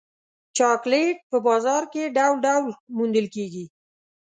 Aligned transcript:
چاکلېټ 0.57 1.17
په 1.31 1.37
بازار 1.47 1.83
کې 1.93 2.13
ډول 2.17 2.35
ډول 2.45 2.63
موندل 2.97 3.27
کېږي. 3.35 3.65